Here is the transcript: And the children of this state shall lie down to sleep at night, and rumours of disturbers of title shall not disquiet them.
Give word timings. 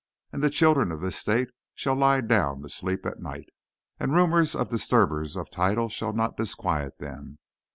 And 0.33 0.41
the 0.41 0.49
children 0.49 0.91
of 0.91 0.99
this 1.01 1.15
state 1.15 1.49
shall 1.75 1.93
lie 1.93 2.21
down 2.21 2.63
to 2.63 2.69
sleep 2.69 3.05
at 3.05 3.19
night, 3.21 3.47
and 3.99 4.15
rumours 4.15 4.55
of 4.55 4.67
disturbers 4.69 5.35
of 5.35 5.51
title 5.51 5.89
shall 5.89 6.13
not 6.13 6.37
disquiet 6.37 6.97
them. 6.97 7.37